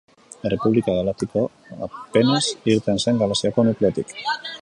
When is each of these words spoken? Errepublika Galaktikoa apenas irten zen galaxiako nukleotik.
Errepublika 0.49 0.95
Galaktikoa 0.99 1.83
apenas 1.87 2.41
irten 2.75 3.05
zen 3.05 3.23
galaxiako 3.23 3.69
nukleotik. 3.71 4.19